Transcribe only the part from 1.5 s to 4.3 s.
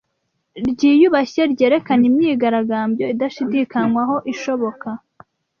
ryerekana imyigaragambyo "idashidikanywaho"